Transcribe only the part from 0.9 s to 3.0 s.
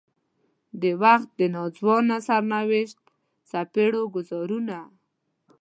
وخت د ناځوانه سرنوشت